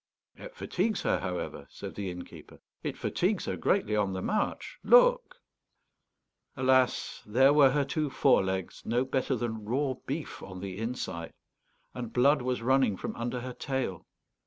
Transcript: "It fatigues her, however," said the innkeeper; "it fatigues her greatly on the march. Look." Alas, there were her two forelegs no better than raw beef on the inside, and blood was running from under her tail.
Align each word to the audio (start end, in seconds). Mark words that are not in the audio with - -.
"It 0.35 0.55
fatigues 0.55 1.03
her, 1.03 1.19
however," 1.19 1.67
said 1.69 1.93
the 1.93 2.09
innkeeper; 2.09 2.59
"it 2.81 2.97
fatigues 2.97 3.45
her 3.45 3.55
greatly 3.55 3.95
on 3.95 4.13
the 4.13 4.23
march. 4.23 4.79
Look." 4.83 5.35
Alas, 6.57 7.21
there 7.23 7.53
were 7.53 7.69
her 7.69 7.85
two 7.85 8.09
forelegs 8.09 8.81
no 8.83 9.05
better 9.05 9.35
than 9.35 9.63
raw 9.63 9.93
beef 10.07 10.41
on 10.41 10.59
the 10.59 10.75
inside, 10.79 11.33
and 11.93 12.11
blood 12.11 12.41
was 12.41 12.63
running 12.63 12.97
from 12.97 13.15
under 13.15 13.41
her 13.41 13.53
tail. 13.53 14.07